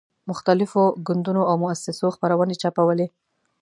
مختلفو 0.29 0.83
ګوندونو 1.07 1.41
او 1.49 1.55
موسسو 1.63 2.07
خپرونې 2.15 2.55
چاپولې. 2.61 3.07